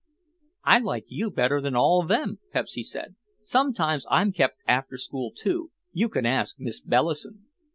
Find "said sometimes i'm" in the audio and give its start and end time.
2.81-4.31